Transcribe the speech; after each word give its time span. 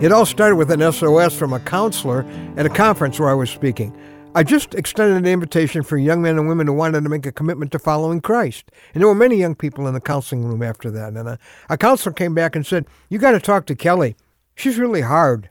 It 0.00 0.12
all 0.12 0.26
started 0.26 0.54
with 0.54 0.70
an 0.70 0.92
SOS 0.92 1.36
from 1.36 1.52
a 1.52 1.58
counselor 1.58 2.24
at 2.56 2.64
a 2.64 2.68
conference 2.68 3.18
where 3.18 3.30
I 3.30 3.34
was 3.34 3.50
speaking. 3.50 3.92
I 4.32 4.44
just 4.44 4.76
extended 4.76 5.16
an 5.16 5.26
invitation 5.26 5.82
for 5.82 5.98
young 5.98 6.22
men 6.22 6.38
and 6.38 6.46
women 6.46 6.68
who 6.68 6.72
wanted 6.72 7.02
to 7.02 7.08
make 7.08 7.26
a 7.26 7.32
commitment 7.32 7.72
to 7.72 7.80
following 7.80 8.20
Christ. 8.20 8.70
And 8.94 9.00
there 9.00 9.08
were 9.08 9.14
many 9.16 9.34
young 9.38 9.56
people 9.56 9.88
in 9.88 9.94
the 9.94 10.00
counseling 10.00 10.44
room 10.44 10.62
after 10.62 10.88
that. 10.92 11.14
And 11.14 11.28
a, 11.28 11.38
a 11.68 11.76
counselor 11.76 12.12
came 12.12 12.32
back 12.32 12.54
and 12.54 12.64
said, 12.64 12.86
You 13.08 13.18
got 13.18 13.32
to 13.32 13.40
talk 13.40 13.66
to 13.66 13.74
Kelly. 13.74 14.14
She's 14.54 14.78
really 14.78 15.00
hard. 15.00 15.50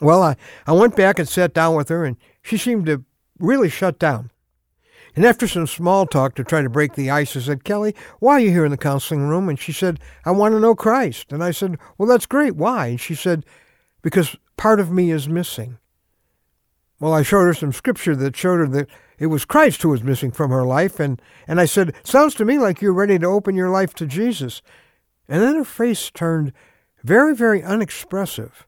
Well, 0.00 0.22
I, 0.22 0.36
I 0.64 0.74
went 0.74 0.94
back 0.94 1.18
and 1.18 1.28
sat 1.28 1.52
down 1.52 1.74
with 1.74 1.88
her, 1.88 2.04
and 2.04 2.16
she 2.40 2.56
seemed 2.56 2.86
to 2.86 3.04
really 3.40 3.68
shut 3.68 3.98
down. 3.98 4.30
And 5.16 5.24
after 5.24 5.48
some 5.48 5.66
small 5.66 6.06
talk 6.06 6.36
to 6.36 6.44
try 6.44 6.62
to 6.62 6.70
break 6.70 6.94
the 6.94 7.10
ice, 7.10 7.36
I 7.36 7.40
said, 7.40 7.64
Kelly, 7.64 7.96
why 8.20 8.34
are 8.34 8.40
you 8.40 8.52
here 8.52 8.64
in 8.64 8.70
the 8.70 8.76
counseling 8.76 9.26
room? 9.26 9.48
And 9.48 9.58
she 9.58 9.72
said, 9.72 9.98
I 10.24 10.30
want 10.30 10.54
to 10.54 10.60
know 10.60 10.76
Christ. 10.76 11.32
And 11.32 11.42
I 11.42 11.50
said, 11.50 11.78
Well, 11.98 12.08
that's 12.08 12.26
great. 12.26 12.54
Why? 12.54 12.86
And 12.86 13.00
she 13.00 13.16
said, 13.16 13.44
Because 14.02 14.36
part 14.56 14.80
of 14.80 14.90
me 14.90 15.10
is 15.10 15.28
missing. 15.28 15.78
Well, 17.00 17.14
I 17.14 17.22
showed 17.22 17.46
her 17.46 17.54
some 17.54 17.72
scripture 17.72 18.14
that 18.14 18.36
showed 18.36 18.58
her 18.58 18.68
that 18.68 18.88
it 19.18 19.26
was 19.26 19.44
Christ 19.44 19.82
who 19.82 19.88
was 19.88 20.04
missing 20.04 20.30
from 20.30 20.50
her 20.50 20.64
life. 20.64 21.00
And, 21.00 21.20
and 21.48 21.60
I 21.60 21.64
said, 21.64 21.94
Sounds 22.04 22.34
to 22.34 22.44
me 22.44 22.58
like 22.58 22.80
you're 22.80 22.92
ready 22.92 23.18
to 23.18 23.26
open 23.26 23.56
your 23.56 23.70
life 23.70 23.94
to 23.94 24.06
Jesus. 24.06 24.62
And 25.28 25.42
then 25.42 25.56
her 25.56 25.64
face 25.64 26.10
turned 26.10 26.52
very, 27.02 27.34
very 27.34 27.62
unexpressive. 27.62 28.66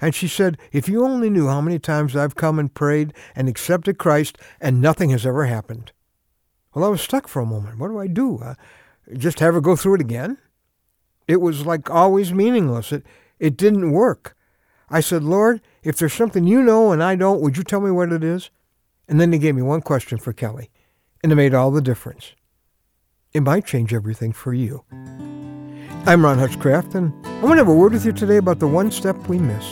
And 0.00 0.14
she 0.14 0.28
said, 0.28 0.58
If 0.72 0.88
you 0.88 1.04
only 1.04 1.30
knew 1.30 1.48
how 1.48 1.60
many 1.60 1.78
times 1.78 2.16
I've 2.16 2.34
come 2.34 2.58
and 2.58 2.72
prayed 2.72 3.12
and 3.34 3.48
accepted 3.48 3.98
Christ 3.98 4.38
and 4.60 4.80
nothing 4.80 5.10
has 5.10 5.26
ever 5.26 5.46
happened. 5.46 5.92
Well, 6.74 6.84
I 6.84 6.88
was 6.88 7.02
stuck 7.02 7.28
for 7.28 7.40
a 7.40 7.46
moment. 7.46 7.78
What 7.78 7.88
do 7.88 7.98
I 7.98 8.06
do? 8.06 8.38
Uh, 8.38 8.54
just 9.16 9.40
have 9.40 9.54
her 9.54 9.60
go 9.60 9.76
through 9.76 9.96
it 9.96 10.00
again? 10.00 10.38
It 11.28 11.40
was 11.40 11.64
like 11.64 11.90
always 11.90 12.32
meaningless. 12.32 12.92
It, 12.92 13.04
it 13.38 13.56
didn't 13.56 13.92
work. 13.92 14.33
I 14.94 15.00
said, 15.00 15.24
Lord, 15.24 15.60
if 15.82 15.96
there's 15.96 16.12
something 16.12 16.46
you 16.46 16.62
know 16.62 16.92
and 16.92 17.02
I 17.02 17.16
don't, 17.16 17.40
would 17.40 17.56
you 17.56 17.64
tell 17.64 17.80
me 17.80 17.90
what 17.90 18.12
it 18.12 18.22
is? 18.22 18.50
And 19.08 19.20
then 19.20 19.32
he 19.32 19.40
gave 19.40 19.56
me 19.56 19.60
one 19.60 19.82
question 19.82 20.18
for 20.18 20.32
Kelly, 20.32 20.70
and 21.20 21.32
it 21.32 21.34
made 21.34 21.52
all 21.52 21.72
the 21.72 21.82
difference. 21.82 22.36
It 23.32 23.42
might 23.42 23.66
change 23.66 23.92
everything 23.92 24.32
for 24.32 24.54
you. 24.54 24.84
I'm 26.06 26.24
Ron 26.24 26.38
Hutchcraft, 26.38 26.94
and 26.94 27.12
I 27.26 27.40
want 27.40 27.54
to 27.54 27.64
have 27.64 27.66
a 27.66 27.74
word 27.74 27.92
with 27.92 28.06
you 28.06 28.12
today 28.12 28.36
about 28.36 28.60
the 28.60 28.68
one 28.68 28.92
step 28.92 29.16
we 29.26 29.36
miss. 29.36 29.66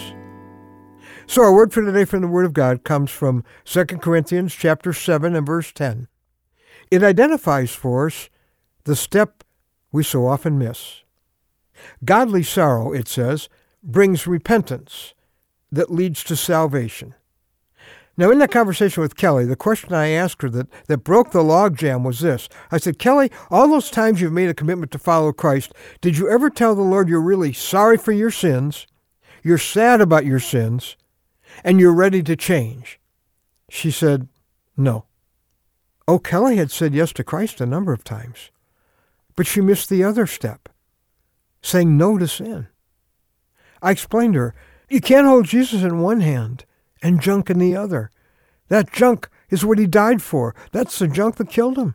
So 1.28 1.44
our 1.44 1.54
word 1.54 1.72
for 1.72 1.84
today 1.84 2.04
from 2.04 2.22
the 2.22 2.26
Word 2.26 2.44
of 2.44 2.52
God 2.52 2.82
comes 2.82 3.12
from 3.12 3.44
2 3.64 3.84
Corinthians 3.84 4.52
chapter 4.52 4.92
7 4.92 5.36
and 5.36 5.46
verse 5.46 5.70
10. 5.70 6.08
It 6.90 7.04
identifies 7.04 7.70
for 7.70 8.08
us 8.08 8.28
the 8.86 8.96
step 8.96 9.44
we 9.92 10.02
so 10.02 10.26
often 10.26 10.58
miss. 10.58 11.04
Godly 12.04 12.42
sorrow, 12.42 12.92
it 12.92 13.06
says, 13.06 13.48
brings 13.82 14.26
repentance 14.26 15.14
that 15.70 15.90
leads 15.90 16.22
to 16.24 16.36
salvation. 16.36 17.14
Now, 18.16 18.30
in 18.30 18.38
that 18.38 18.50
conversation 18.50 19.02
with 19.02 19.16
Kelly, 19.16 19.46
the 19.46 19.56
question 19.56 19.94
I 19.94 20.08
asked 20.08 20.42
her 20.42 20.50
that, 20.50 20.68
that 20.86 20.98
broke 20.98 21.30
the 21.30 21.42
logjam 21.42 22.04
was 22.04 22.20
this. 22.20 22.48
I 22.70 22.76
said, 22.76 22.98
Kelly, 22.98 23.30
all 23.50 23.68
those 23.68 23.90
times 23.90 24.20
you've 24.20 24.32
made 24.32 24.50
a 24.50 24.54
commitment 24.54 24.92
to 24.92 24.98
follow 24.98 25.32
Christ, 25.32 25.72
did 26.02 26.18
you 26.18 26.28
ever 26.28 26.50
tell 26.50 26.74
the 26.74 26.82
Lord 26.82 27.08
you're 27.08 27.22
really 27.22 27.54
sorry 27.54 27.96
for 27.96 28.12
your 28.12 28.30
sins, 28.30 28.86
you're 29.42 29.56
sad 29.56 30.02
about 30.02 30.26
your 30.26 30.40
sins, 30.40 30.96
and 31.64 31.80
you're 31.80 31.94
ready 31.94 32.22
to 32.22 32.36
change? 32.36 33.00
She 33.70 33.90
said, 33.90 34.28
No. 34.76 35.06
Oh, 36.06 36.18
Kelly 36.18 36.56
had 36.56 36.70
said 36.70 36.94
yes 36.94 37.12
to 37.14 37.24
Christ 37.24 37.62
a 37.62 37.66
number 37.66 37.94
of 37.94 38.04
times, 38.04 38.50
but 39.36 39.46
she 39.46 39.62
missed 39.62 39.88
the 39.88 40.04
other 40.04 40.26
step, 40.26 40.68
saying 41.62 41.96
no 41.96 42.18
to 42.18 42.28
sin. 42.28 42.68
I 43.82 43.90
explained 43.90 44.34
to 44.34 44.40
her, 44.40 44.54
you 44.88 45.00
can't 45.00 45.26
hold 45.26 45.46
Jesus 45.46 45.82
in 45.82 46.00
one 46.00 46.20
hand 46.20 46.64
and 47.02 47.20
junk 47.20 47.50
in 47.50 47.58
the 47.58 47.76
other. 47.76 48.10
That 48.68 48.92
junk 48.92 49.28
is 49.50 49.64
what 49.64 49.78
he 49.78 49.86
died 49.86 50.22
for. 50.22 50.54
That's 50.70 50.98
the 50.98 51.08
junk 51.08 51.36
that 51.36 51.50
killed 51.50 51.76
him. 51.76 51.94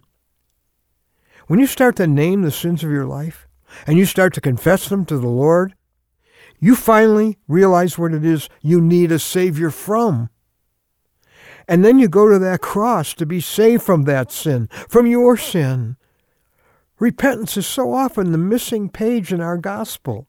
When 1.47 1.59
you 1.59 1.67
start 1.67 1.95
to 1.95 2.07
name 2.07 2.41
the 2.41 2.51
sins 2.51 2.83
of 2.83 2.91
your 2.91 3.05
life 3.05 3.47
and 3.85 3.97
you 3.97 4.05
start 4.05 4.33
to 4.33 4.41
confess 4.41 4.89
them 4.89 5.05
to 5.05 5.17
the 5.17 5.27
Lord, 5.27 5.73
you 6.59 6.75
finally 6.75 7.37
realize 7.47 7.97
what 7.97 8.13
it 8.13 8.25
is 8.25 8.49
you 8.61 8.81
need 8.81 9.11
a 9.11 9.19
Savior 9.19 9.69
from. 9.69 10.29
And 11.67 11.83
then 11.85 11.99
you 11.99 12.07
go 12.07 12.29
to 12.29 12.39
that 12.39 12.61
cross 12.61 13.13
to 13.15 13.25
be 13.25 13.41
saved 13.41 13.83
from 13.83 14.03
that 14.03 14.31
sin, 14.31 14.67
from 14.89 15.05
your 15.05 15.37
sin. 15.37 15.97
Repentance 16.99 17.57
is 17.57 17.67
so 17.67 17.93
often 17.93 18.31
the 18.31 18.37
missing 18.37 18.89
page 18.89 19.31
in 19.31 19.41
our 19.41 19.57
gospel. 19.57 20.27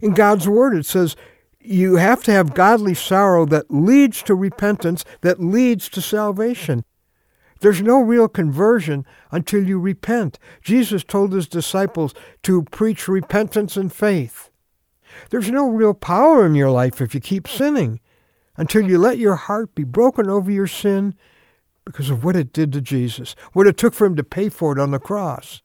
In 0.00 0.14
God's 0.14 0.48
Word, 0.48 0.76
it 0.76 0.86
says, 0.86 1.16
you 1.60 1.96
have 1.96 2.22
to 2.24 2.32
have 2.32 2.54
godly 2.54 2.94
sorrow 2.94 3.44
that 3.46 3.70
leads 3.70 4.22
to 4.22 4.34
repentance, 4.34 5.04
that 5.20 5.40
leads 5.40 5.88
to 5.90 6.00
salvation. 6.00 6.84
There's 7.60 7.82
no 7.82 8.00
real 8.00 8.28
conversion 8.28 9.04
until 9.30 9.66
you 9.66 9.78
repent. 9.78 10.38
Jesus 10.62 11.04
told 11.04 11.32
his 11.32 11.48
disciples 11.48 12.14
to 12.44 12.62
preach 12.62 13.08
repentance 13.08 13.76
and 13.76 13.92
faith. 13.92 14.50
There's 15.30 15.50
no 15.50 15.68
real 15.68 15.94
power 15.94 16.46
in 16.46 16.54
your 16.54 16.70
life 16.70 17.00
if 17.00 17.14
you 17.14 17.20
keep 17.20 17.48
sinning 17.48 18.00
until 18.56 18.88
you 18.88 18.98
let 18.98 19.18
your 19.18 19.34
heart 19.34 19.74
be 19.74 19.84
broken 19.84 20.30
over 20.30 20.50
your 20.50 20.66
sin 20.66 21.14
because 21.84 22.10
of 22.10 22.22
what 22.22 22.36
it 22.36 22.52
did 22.52 22.72
to 22.72 22.80
Jesus, 22.80 23.34
what 23.52 23.66
it 23.66 23.76
took 23.76 23.94
for 23.94 24.06
him 24.06 24.16
to 24.16 24.24
pay 24.24 24.48
for 24.48 24.72
it 24.72 24.80
on 24.80 24.90
the 24.90 24.98
cross. 24.98 25.62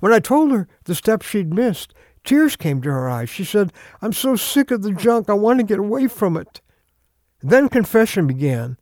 When 0.00 0.12
I 0.12 0.18
told 0.18 0.50
her 0.50 0.68
the 0.84 0.94
steps 0.94 1.26
she'd 1.26 1.54
missed, 1.54 1.94
Tears 2.28 2.56
came 2.56 2.82
to 2.82 2.90
her 2.90 3.08
eyes. 3.08 3.30
She 3.30 3.42
said, 3.42 3.72
I'm 4.02 4.12
so 4.12 4.36
sick 4.36 4.70
of 4.70 4.82
the 4.82 4.92
junk. 4.92 5.30
I 5.30 5.32
want 5.32 5.60
to 5.60 5.64
get 5.64 5.78
away 5.78 6.08
from 6.08 6.36
it. 6.36 6.60
Then 7.40 7.70
confession 7.70 8.26
began, 8.26 8.76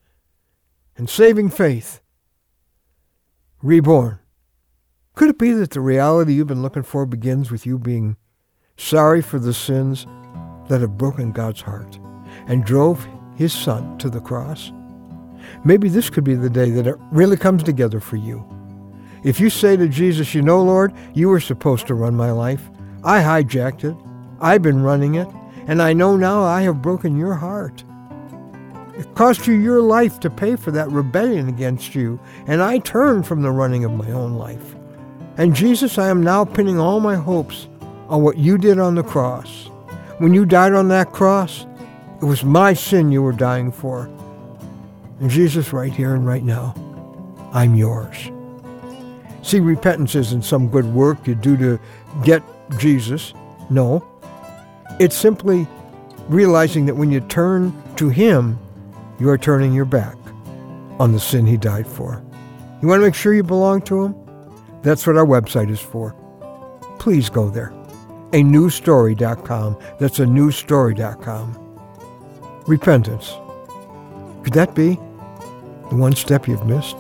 and 0.97 1.09
saving 1.09 1.51
faith. 1.51 2.01
Reborn. 3.63 4.19
Could 5.15 5.31
it 5.31 5.39
be 5.39 5.53
that 5.53 5.71
the 5.71 5.81
reality 5.81 6.33
you've 6.33 6.49
been 6.49 6.61
looking 6.61 6.83
for 6.83 7.07
begins 7.07 7.53
with 7.53 7.65
you 7.65 7.79
being 7.79 8.17
sorry 8.77 9.23
for 9.23 9.39
the 9.39 9.55
sins 9.55 10.09
that 10.69 10.81
have 10.81 10.99
broken 10.99 11.31
God's 11.31 11.61
heart 11.61 12.01
and 12.49 12.65
drove 12.65 13.07
his 13.37 13.53
son 13.53 13.97
to 13.99 14.11
the 14.11 14.21
cross? 14.21 14.73
Maybe 15.65 15.89
this 15.89 16.11
could 16.11 16.25
be 16.25 16.35
the 16.35 16.51
day 16.51 16.71
that 16.71 16.89
it 16.89 16.97
really 17.13 17.37
comes 17.37 17.63
together 17.63 18.01
for 18.01 18.17
you. 18.17 18.45
If 19.23 19.39
you 19.39 19.51
say 19.51 19.77
to 19.77 19.87
Jesus, 19.87 20.35
you 20.35 20.43
know, 20.43 20.61
Lord, 20.65 20.93
you 21.15 21.29
were 21.29 21.39
supposed 21.39 21.87
to 21.87 21.95
run 21.95 22.17
my 22.17 22.33
life. 22.33 22.69
I 23.07 23.23
hijacked 23.23 23.85
it. 23.85 23.97
I've 24.41 24.63
been 24.63 24.83
running 24.83 25.15
it. 25.15 25.29
And 25.69 25.81
I 25.81 25.93
know 25.93 26.17
now 26.17 26.43
I 26.43 26.63
have 26.63 26.83
broken 26.83 27.17
your 27.17 27.35
heart. 27.35 27.85
It 28.99 29.15
cost 29.15 29.47
you 29.47 29.55
your 29.55 29.81
life 29.81 30.19
to 30.21 30.31
pay 30.31 30.57
for 30.57 30.73
that 30.73 30.91
rebellion 30.91 31.49
against 31.49 31.95
you. 31.95 32.19
And 32.49 32.61
I 32.61 32.79
turned 32.79 33.25
from 33.25 33.43
the 33.43 33.51
running 33.53 33.85
of 33.85 33.93
my 33.93 34.11
own 34.11 34.35
life. 34.35 34.75
And 35.37 35.55
Jesus, 35.55 35.99
I 35.99 36.09
am 36.09 36.23
now 36.23 36.45
pinning 36.45 36.81
all 36.81 36.99
my 36.99 37.15
hopes 37.15 37.69
on 38.09 38.23
what 38.23 38.39
you 38.39 38.59
did 38.59 38.81
on 38.81 38.97
the 38.97 39.05
cross. 39.05 39.67
When 40.19 40.35
you 40.35 40.45
died 40.45 40.73
on 40.73 40.89
that 40.89 41.13
cross, 41.13 41.65
it 42.21 42.25
was 42.25 42.43
my 42.43 42.73
sin 42.73 43.13
you 43.13 43.23
were 43.23 43.33
dying 43.33 43.71
for. 43.71 44.07
And 45.21 45.31
Jesus, 45.31 45.73
right 45.73 45.93
here 45.93 46.15
and 46.15 46.27
right 46.27 46.43
now, 46.43 46.75
I'm 47.53 47.77
yours. 47.77 48.31
See, 49.43 49.61
repentance 49.61 50.17
isn't 50.17 50.45
some 50.45 50.69
good 50.69 50.87
work 50.87 51.27
you 51.27 51.37
do 51.37 51.57
to 51.59 51.79
get 52.25 52.43
Jesus. 52.79 53.33
No. 53.71 54.07
It's 54.99 55.17
simply 55.17 55.67
realizing 56.29 56.87
that 56.87 56.95
when 56.95 57.11
you 57.11 57.21
turn 57.21 57.73
to 57.97 58.09
Him, 58.09 58.59
you 59.19 59.29
are 59.29 59.39
turning 59.39 59.73
your 59.73 59.85
back 59.85 60.17
on 60.99 61.13
the 61.13 61.21
sin 61.21 61.47
He 61.47 61.57
died 61.57 61.87
for. 61.87 62.23
You 62.83 62.89
want 62.89 63.01
to 63.01 63.07
make 63.07 63.15
sure 63.15 63.35
you 63.35 63.43
belong 63.43 63.83
to 63.83 64.05
Him? 64.05 64.15
That's 64.83 65.07
what 65.07 65.17
our 65.17 65.27
website 65.27 65.71
is 65.71 65.81
for. 65.81 66.15
Please 66.99 67.29
go 67.31 67.49
there. 67.49 67.73
A 68.33 68.43
newstory.com. 68.43 69.79
That's 69.99 70.19
a 70.19 70.25
newstory.com. 70.25 71.63
Repentance. 72.67 73.35
Could 74.43 74.53
that 74.55 74.75
be 74.75 74.95
the 75.91 75.97
one 75.97 76.15
step 76.15 76.47
you've 76.49 76.67
missed? 76.67 76.97